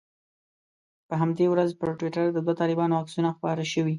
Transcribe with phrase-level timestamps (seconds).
[1.07, 3.89] په همدې ورځ پر ټویټر د دوو طالبانو عکسونه خپاره شوي.